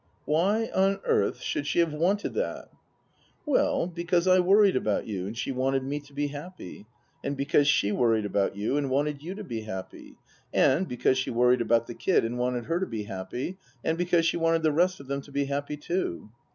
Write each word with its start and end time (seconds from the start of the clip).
"Why 0.25 0.67
on 0.73 0.99
earth 1.05 1.41
should 1.41 1.67
she 1.67 1.77
have 1.77 1.93
wanted 1.93 2.33
that?"" 2.33 2.69
Well 3.45 3.85
because 3.85 4.27
I 4.27 4.39
worried 4.39 4.75
about 4.75 5.05
you, 5.05 5.27
and 5.27 5.37
she 5.37 5.51
wanted 5.51 5.83
me 5.83 5.99
to 5.99 6.11
be 6.11 6.25
happy. 6.29 6.87
And 7.23 7.37
because 7.37 7.67
she 7.67 7.91
worried 7.91 8.25
about 8.25 8.55
you, 8.55 8.77
and 8.77 8.89
wanted 8.89 9.21
you 9.21 9.35
to 9.35 9.43
be 9.43 9.61
happy. 9.61 10.17
And 10.51 10.87
because 10.87 11.19
she 11.19 11.29
worried 11.29 11.61
about 11.61 11.85
the 11.85 11.93
Kid, 11.93 12.25
and 12.25 12.39
wanted 12.39 12.65
her 12.65 12.79
to 12.79 12.87
be 12.87 13.03
happy. 13.03 13.59
And 13.83 13.95
because 13.95 14.25
she 14.25 14.37
wanted 14.37 14.63
the 14.63 14.71
rest 14.71 14.99
of 14.99 15.05
them 15.05 15.21
to 15.21 15.31
be 15.31 15.45
happy 15.45 15.77
too." 15.77 16.31